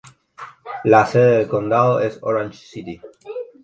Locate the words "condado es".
1.47-2.17